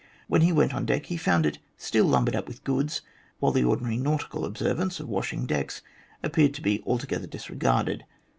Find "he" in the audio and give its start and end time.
0.41-0.51, 1.05-1.15